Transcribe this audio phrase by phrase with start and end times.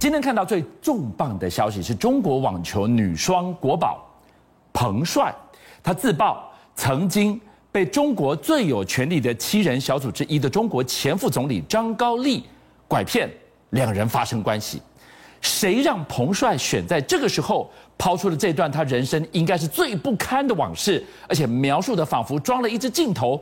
[0.00, 4.02] 今天看到最重磅的消息是中国网球女双国宝
[4.72, 5.30] 彭帅，
[5.82, 6.42] 他自曝
[6.74, 7.38] 曾经
[7.70, 12.42] 被中国最有权力的七人小组之一的中国前副总理张高丽
[12.88, 13.28] 拐骗，
[13.70, 14.80] 两人发生关系。
[15.42, 23.38] 谁让彭帅选在这个时候抛出了这段他人生应该是最不堪的往事，而且描述的仿佛装了一支镜头，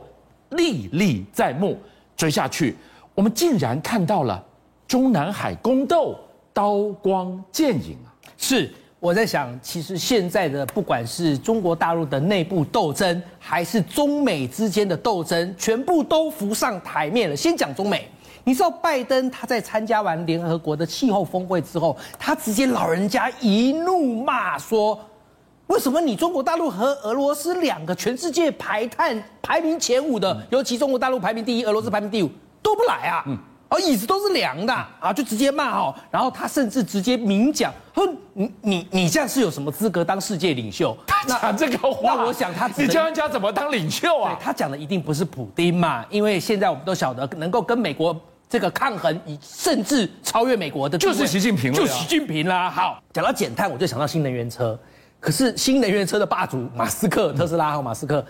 [0.49, 1.79] 历历在目。
[2.17, 2.75] 追下去，
[3.15, 4.43] 我们竟然看到了
[4.85, 6.19] 中南海宫斗，
[6.53, 8.09] 刀光剑影啊！
[8.37, 17.35] 是我在想，其实现在的不管是中国大陆的内部斗争，还是中美之间的斗争，全部都浮上台面了。
[17.35, 18.09] 先讲中美。
[18.45, 24.99] 你知道拜登他在参加完联合国的气候峰会之后，他直接老人家一怒骂说
[25.67, 32.29] ：“为什么你中国大陆和俄罗斯两个全世界排碳排名前五的，尤其中国大陆排名第一，俄罗斯排名第五
[32.63, 33.23] 都不来啊？
[33.69, 35.95] 而椅子都是凉的啊，就直接骂哦。
[36.11, 40.97] 然后他甚至直接明讲哼：你你你这样是有什么资格当世界领袖？
[41.07, 44.37] 他讲这个话，那我想他你教人家怎么当领袖啊？
[44.41, 48.19] 他讲的一定不是普丁嘛，因为现在我们都晓得，能够跟美国。
[48.51, 52.67] 这个抗衡，以甚至超越美国的，就是习近平了，就习近平啦。
[52.67, 54.75] 好，讲到减碳，我就想到新能源车。
[55.19, 58.25] 可是新能源车的霸主马斯克，特斯拉和马斯克，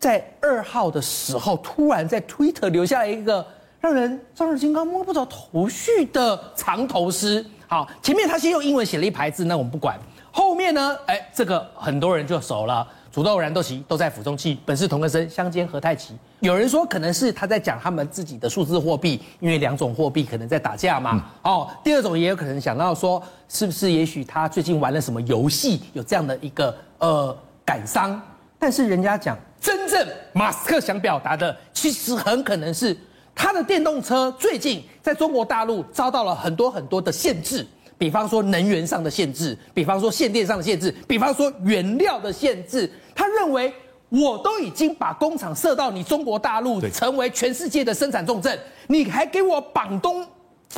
[0.00, 3.46] 在二号的时候，突然在 Twitter 留下了一个
[3.80, 7.44] 让人丈二金刚摸不着头绪的藏头诗。
[7.66, 9.98] 好，前面他先用英文写了一排字，那我们不管。
[10.30, 12.86] 后面呢，哎，这个很多人就熟了。
[13.10, 14.58] 煮豆燃豆萁，都在釜中泣。
[14.64, 16.16] 本是同根生，相煎何太急。
[16.40, 21.12] 有人说，可能是他在讲他们自己的数字货币，因为两种货币可能在打架嘛。
[21.14, 28.20] 嗯、哦，第二种也有可能想到说，是不是也许他最近玩了什么游戏，有这样的一个呃感伤。
[28.58, 32.96] 但是人家讲，真正马斯克想表达的，其实很可能是
[33.38, 37.64] 他的电动车最近在中国大陆遭到了很多很多的限制。
[37.96, 42.90] 比方说能源上的限制，比方说限电上的限制，比方说原料的限制。
[43.14, 43.72] 他认为
[44.08, 48.58] 我都已经把工厂设到你中国大陆，成为全世界的生产重镇，
[48.88, 50.26] 你还给我绑东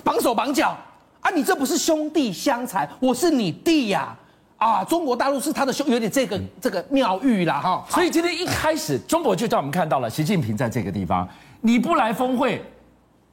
[0.04, 0.76] 绑手绑脚
[1.20, 1.30] 啊？
[1.30, 2.88] 你这不是兄弟相残？
[3.00, 4.16] 我是你弟呀！
[4.56, 7.84] 啊，中国大陆是他的兄，有点这个这个妙玉了哈。
[7.88, 11.28] 所以今天一开始，中国就叫我们看到了习近平在这个地方，
[11.60, 12.62] 你不来峰会。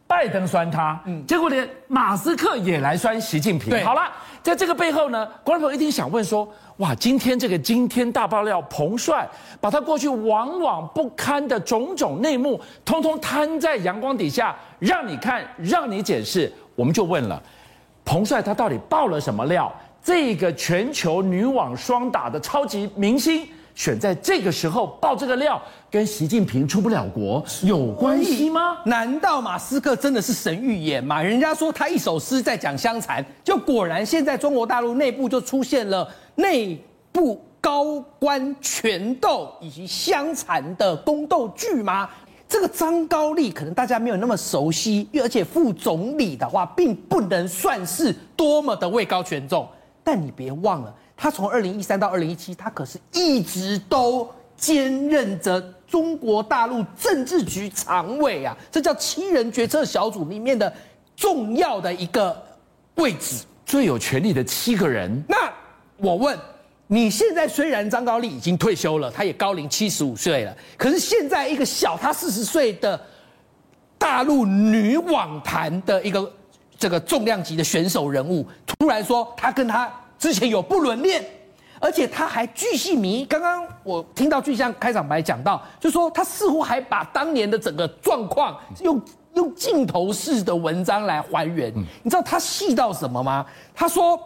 [0.10, 3.70] 拜登酸他，嗯，结果连马斯克也来酸习近平。
[3.70, 4.04] 对，好了，
[4.42, 9.28] 在这个背后呢，观众朋友一定想问说，哇，今天这个惊天大爆料，彭帅
[9.60, 16.50] 把他过去往往不堪的种种内幕，通通摊在阳光底下，让你看，让你解释。
[16.74, 17.44] 我们就问了，
[18.06, 19.70] 彭帅他到底爆了什么料？
[20.02, 23.46] 这个全球女网双打的超级明星。
[23.78, 25.62] 选在这个时候爆这个料，
[25.92, 28.80] 跟习近平出不了国有关系吗？
[28.86, 31.22] 难道马斯克真的是神预言吗？
[31.22, 36.76] 人家说他一首诗在讲相残，就果然现在中国大陆内部就出现了内
[37.12, 42.10] 部高官权斗以及相残的宫斗剧吗？
[42.50, 49.68] 这个张高丽可能大家没有那么熟悉，而且副总理的话并不能算是多么的位高权重，
[50.04, 50.92] 但你别忘了。
[51.20, 60.72] 他从二零一三到二零一七，他可是一直都兼任着中国大陆政治局常委啊，这叫七人决策小组里面的
[61.16, 62.40] 重要的一个
[62.96, 65.24] 位置，最有权力的七个人。
[65.28, 65.52] 那
[65.98, 66.38] 我问，
[66.86, 73.00] 你现在虽然张高丽已经退休了，他也高龄七十五岁了，可是现在一个小他四十岁的
[73.98, 76.32] 大陆女网坛的一个
[76.78, 79.92] 这个重量级的选手人物，突然说他跟他。
[80.18, 81.24] 之前有不伦恋，
[81.80, 83.26] 而且他还巨细迷。
[83.26, 89.02] 刚刚我听到巨像开场白讲到，就说他似乎还把当年的整个状况用
[89.36, 91.72] 用镜头式的文章来还原。
[92.04, 93.46] 你知道他细到什么吗？
[93.76, 94.20] 他说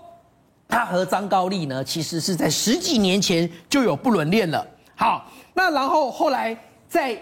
[0.67, 4.65] 他和张高丽呢，其实是在十几年前就有不伦恋了。
[4.95, 6.57] 好，那然后后来
[6.87, 7.21] 在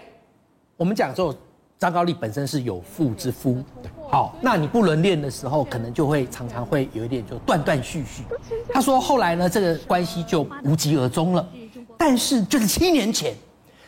[0.76, 1.34] 我们讲说。
[1.80, 3.64] 张高丽本身是有妇之夫，
[4.10, 8.22] 好，那你不伦恋的时候，可能就会常常会有一点就断断续续。
[8.70, 11.48] 他说后来呢，这个关系就无疾而终了。
[11.96, 13.34] 但是就是七年前，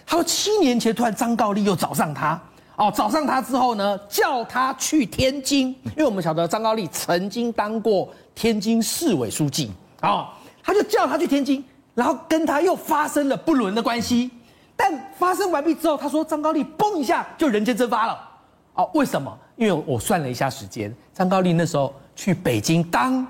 [0.06, 2.40] 他说七年前突然张高丽又找上他，
[2.76, 10.28] 哦，找上他之后呢，叫他去天津，因为我们晓得张高丽曾经当过天津市委书记，哦，
[10.62, 11.62] 他就叫他去天津，
[11.94, 14.30] 然后跟他又发生了不伦的关系。
[14.82, 18.19] 但发生完毕之后，他说张高丽嘣一下就人间蒸发了，
[18.75, 19.32] 哦，为什么？
[19.55, 23.25] 因为我算了一下时间，张高丽那时候去北京当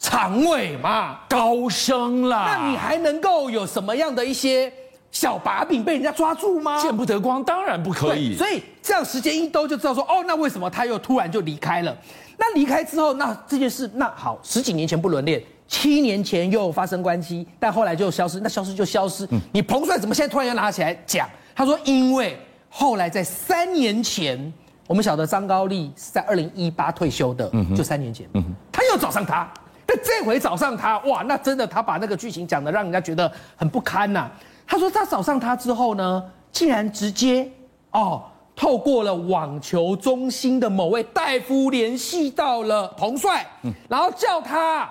[0.00, 2.44] 常委嘛，高升了。
[2.44, 4.72] 那你还能够有什么样的一些
[5.12, 6.82] 小把柄被人家抓住吗？
[6.82, 8.36] 见不得光，当然不可以。
[8.36, 11.96] 所以这样时间一兜就知道说，哦，那为什么他又突然就离开了？
[12.36, 19.24] 那离开之后，那这件事那好，十几年前不伦恋，七年前又发生关系，但后来就消失，那消失就消失。
[19.30, 21.30] 嗯、你彭帅怎么现在突然又拿起来讲？
[21.54, 22.36] 他说因为
[22.68, 24.52] 后来在三年前，
[24.88, 29.48] 我们晓得张高丽是在二零一八退休的，嗯、就三年前，嗯、他又找上他，
[29.86, 34.32] 但这回找上他，哇，那真的他把那个剧情讲的让人家觉得很不堪呐、啊。
[34.66, 37.48] 他说他找上他之后呢，竟然直接
[37.92, 38.24] 哦。
[38.56, 43.46] 透过了网球中心的某位大夫联系到了彭帅，
[43.88, 44.86] 然后叫他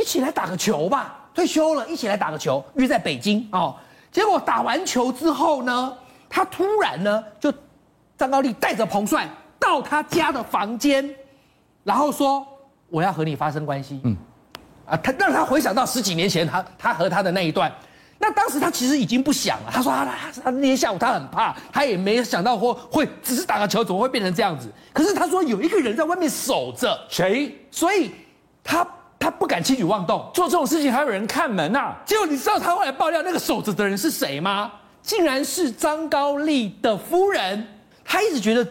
[0.00, 1.16] 一起来打个球吧。
[1.34, 3.76] 退休了，一起来打个球，约在北京哦。
[4.10, 5.96] 结果打完球之后呢，
[6.28, 7.52] 他突然呢就
[8.18, 11.08] 张高丽带着彭帅到他家的房间，
[11.84, 12.44] 然后说
[12.88, 14.00] 我要和你发生关系。
[14.02, 14.16] 嗯，
[14.86, 17.72] 啊，他让他回想到十几年前他他和他的那一段。
[18.18, 24.68] 那当时他其实已经不想了，他说他他他那天下午他很怕，他也没想到会会只是打个球，怎么会变成这样子？
[24.92, 27.56] 可是他说有一个人在外面守着，谁？
[27.70, 28.10] 所以
[28.62, 28.86] 他
[29.20, 31.94] 他不敢轻举妄动，做这种事情还有人看门呐。
[32.04, 34.72] 结果你知道他后来爆料那个守着的人是谁吗？
[35.00, 37.68] 竟然是张高丽的夫人，
[38.04, 38.66] 他一直觉得。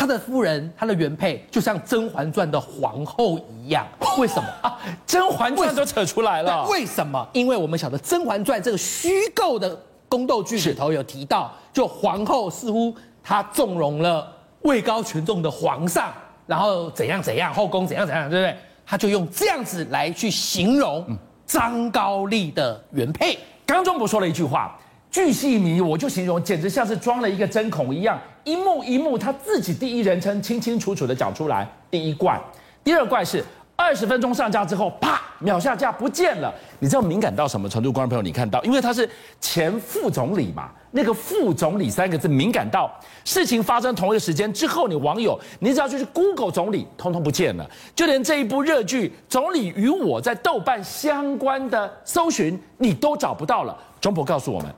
[0.00, 3.84] 他的夫人，他的原配，就像《甄嬛传》的皇后一样。
[4.16, 4.78] 为什么啊？
[5.04, 6.64] 《甄嬛传》都扯出来了。
[6.68, 7.26] 为什么？
[7.32, 9.76] 因为我们晓得《甄嬛传》这个虚构的
[10.08, 12.94] 宫斗剧里头有提到，就皇后似乎
[13.24, 14.24] 她纵容了
[14.62, 16.14] 位高权重的皇上，
[16.46, 18.56] 然后怎样怎样，后宫怎样怎样，对不对？
[18.88, 21.04] 他就用这样子来去形容
[21.44, 23.38] 张高丽的原配。
[23.66, 24.74] 刚刚中博说了一句话。
[25.10, 31.66] 巨细靡，我就形容简直像是装了一个针孔一样，一幕一幕他自己第一人称清清楚楚的讲出来。
[31.90, 32.38] 第一怪，
[32.84, 33.42] 第二怪是
[33.74, 36.54] 二十分钟上架之后，啪，秒下架不见了。
[36.78, 37.90] 你知道敏感到什么程度？
[37.90, 39.08] 观众朋友，你看到，因为他是
[39.40, 42.90] 前副总理嘛，那个副总理三个字敏感到
[43.24, 53.76] 事情发生同一个时间之后，你网友你只要就是 Google 总理，通通不见了，就连这一部热剧《总理与我》在豆瓣相关的搜寻，你都找不到了。
[54.00, 54.74] 中博告诉我们。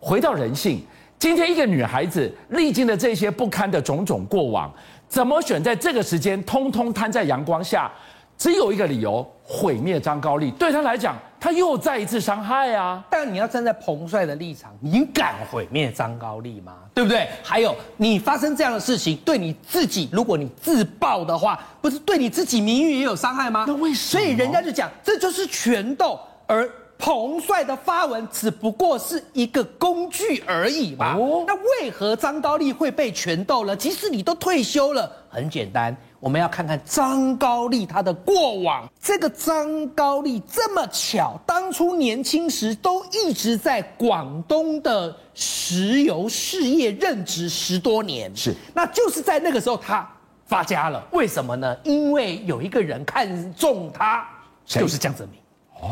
[0.00, 0.80] 回到人性，
[1.18, 4.72] 今天一个女孩子历经了这些不堪的种种过往，
[5.08, 7.90] 怎么选在这个时间通通摊在阳光下？
[8.36, 10.52] 只有一个理由：毁灭张高丽。
[10.52, 13.04] 对她来讲，她又再一次伤害啊！
[13.08, 16.74] 但你要站在彭帅的立场，你敢毁灭张高丽吗？
[16.94, 17.28] 对不对？
[17.42, 23.64] 还有，你发生这样的事情，对你自己，如果你自爆的话，不是对你自己名誉也有伤害吗？
[23.66, 24.20] 那为什么？
[24.20, 26.68] 所以人家就讲，这就是权斗，而。
[27.00, 31.14] 彭帅的发文只不过是一个工具而已嘛。
[31.16, 33.76] 哦，那为何张高丽会被权斗了？
[33.76, 38.88] 即使你都退休了，很简单，我们要看看张高丽他的过往。
[39.00, 50.08] 这个张高丽这么巧，当初年轻时都一直在广东的石油事业任职十多年，是，那就是在那个时候他
[50.46, 51.00] 发家了。
[51.12, 51.76] 为什么呢？
[51.84, 54.28] 因为有一个人看中他，
[54.66, 55.34] 就是江泽民。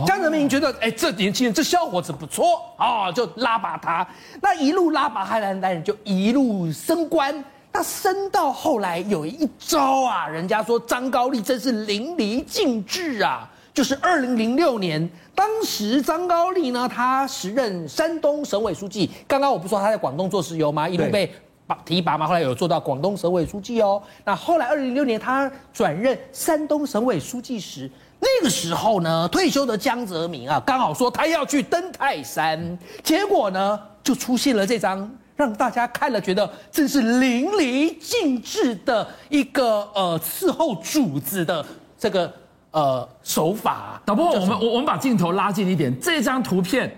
[0.04, 4.04] 江泽民觉得，哎，这年轻人，这小伙子不错啊，就拉拔他。
[4.42, 7.32] 那一路拉拔他来，男人就一路升官。
[7.76, 13.46] 那升到后来有一招啊，人家说张高丽真是淋漓尽致啊。
[13.74, 19.10] 就是二零零六年，当时张高丽呢，他时任山东省委书记。
[19.28, 20.88] 刚刚我不说他在广东做石油吗？
[20.88, 21.30] 一路被
[21.66, 24.02] 拔提拔嘛，后来有做到广东省委书记哦。
[24.24, 27.90] 那后来二零零六年他转任山东省委书记时。
[28.18, 41.64] 那个时候呢，退休的江泽民啊，刚好说他要去登泰山，结果呢，就出现了这张让大家看了觉得真是淋漓尽致的一个呃伺候主子的
[41.98, 42.32] 这个
[42.70, 44.00] 呃手法。
[44.04, 46.90] 导播，我们我我们把镜头拉近一点，这张图片，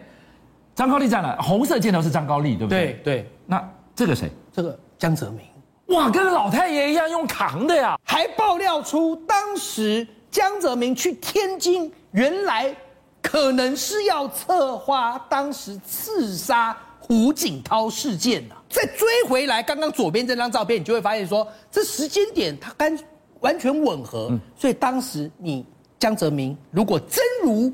[0.74, 1.36] 张高丽在哪？
[1.42, 3.00] 红色箭头是张高丽，对不对？
[3.04, 3.30] 对对。
[3.44, 4.30] 那这个谁？
[4.52, 5.96] 这个江泽民。
[5.96, 7.98] 哇，跟老太爷一样用扛的呀！
[8.04, 10.06] 还爆料出当时。
[10.30, 12.76] 江泽民去天津，原来
[13.22, 16.76] 可能是要策划当时刺杀
[17.08, 18.54] 胡锦涛事件呢。
[18.68, 22.96] 再追回来，刚刚左边这张照片，你就会发现说，这时间点它跟
[23.40, 24.30] 完全吻合。
[24.54, 25.64] 所以当时你
[25.98, 27.72] 江泽民如果真如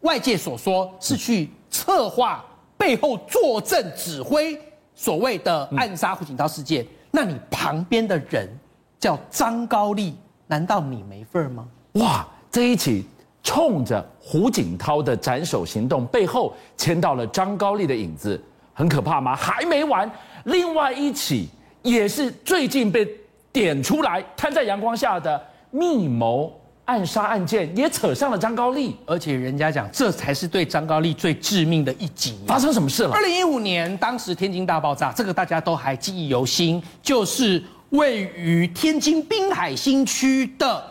[0.00, 2.44] 外界所说，是去策划
[2.76, 4.60] 背后坐镇指挥
[4.94, 8.48] 所谓的暗杀胡锦涛事件，那你旁边的人
[8.98, 10.16] 叫张高丽，
[10.48, 11.68] 难道你没份吗？
[11.92, 13.06] 哇，这一起
[13.42, 18.42] 冲着胡锦涛的斩首行动背后牵到了张高丽的影子，
[18.74, 19.34] 很可怕吗？
[19.34, 20.10] 还没完，
[20.44, 21.48] 另外一起
[21.80, 23.08] 也是最近被
[23.50, 26.52] 点出来摊在阳光下的密谋
[26.84, 32.38] 暗杀案件，也扯上了张高丽，而且人家讲这才是对张高丽最致命的一击。
[32.46, 33.12] 发生什么事了？
[33.14, 37.62] 二零一五年，当时天津大爆炸，这个大家都还记忆犹新，就是。
[37.90, 40.84] 位于天津滨海新区的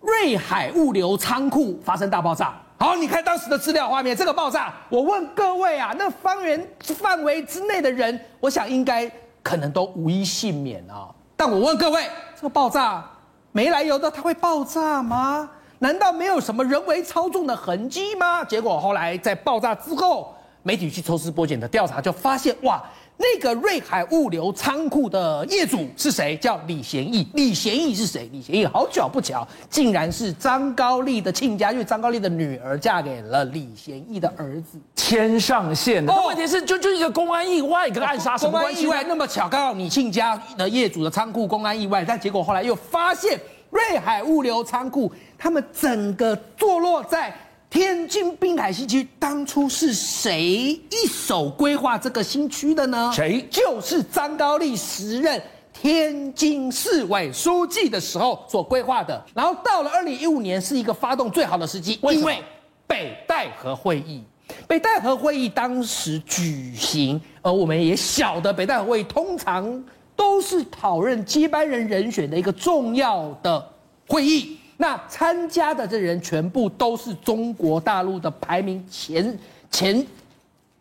[0.00, 2.54] 瑞海物流仓库发生大爆炸。
[2.76, 9.10] 好，你看当时的资料画面，这个爆炸，我问各位啊，那方圆范围之内的人，我想应该
[9.42, 11.08] 可能都无一幸免啊。
[11.36, 12.04] 但我问各位，
[12.36, 13.04] 这个爆炸
[13.52, 15.48] 没来由的，它会爆炸吗？
[15.78, 18.44] 难道没有什么人为操纵的痕迹吗？
[18.44, 22.82] 结果后来在爆炸之后，媒体去抽丝剥茧的调查，就发现哇。
[23.16, 26.36] 那个瑞海物流仓库的业主是谁？
[26.36, 27.26] 叫李贤义。
[27.34, 28.28] 李贤义是谁？
[28.32, 36.12] 李贤义好巧不巧，竟然是张高丽的亲家，因为张高丽的女儿嫁给了李贤义的儿子，牵上线的。
[36.12, 38.84] 哦、问题是，就就一个公安意外，一个暗杀，什么关系？
[38.84, 43.40] 公安意外那么巧，刚好你亲家的业主的仓库公安意外，但结果后来又发现
[43.70, 47.32] 瑞海物流仓库，他们整个坐落在。
[47.74, 53.10] 天津滨海新区当初是谁一手规划这个新区的呢？
[53.12, 53.44] 谁？
[53.50, 59.20] 就是张高丽时任天津市委书记的时候所规划的。
[59.34, 62.40] 然后到了二零一五年，是一个发动最好的时机，因为
[62.86, 64.22] 北戴河会议。
[64.68, 73.68] 北戴河会议当时举行，而我们也晓得，北戴河会议通常都是讨论接班人人选的一个重要的
[74.06, 74.58] 会议。
[74.76, 79.38] 那参加的这人全部都是中国大陆的排名前
[79.70, 80.04] 前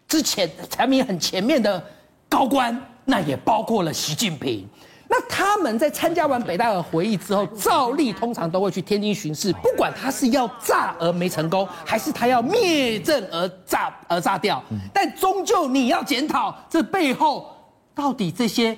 [0.07, 1.83] 之前排名很前面的
[2.27, 4.67] 高官，那也包括了习近平。
[5.07, 17.55] 那他们在参加完北戴河会议之后，照例通常都会去天津巡视，不管他是要炸而没成功，还是他要灭阵而炸而炸掉，但终究你要检讨这背后
[17.93, 18.75] 到底这些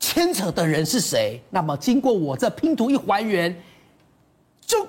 [0.00, 1.40] 牵扯的人是谁。
[1.50, 3.56] 那么经过我这拼图一还原。
[4.68, 4.86] 就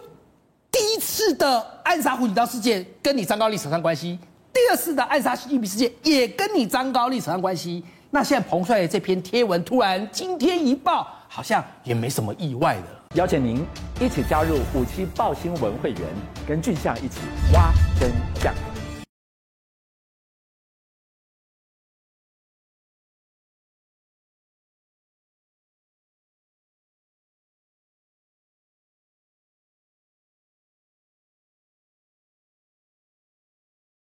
[0.69, 4.19] 第一次的暗杀胡锦涛事件跟你张高丽扯上关系，
[4.53, 7.81] 第二次的暗杀习近平事件也跟你张高丽扯上关系。
[8.11, 12.99] 那现在彭帅这篇贴文突然惊天一爆，好像也没什么意外的。
[13.15, 13.65] 邀请您
[14.01, 16.01] 一起加入五七报新闻会员，
[16.45, 17.19] 跟俊相一起
[17.53, 18.53] 挖真相。